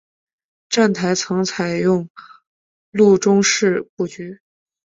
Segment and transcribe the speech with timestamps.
[0.67, 2.09] 站台层采用
[2.89, 4.39] 路中侧式布局。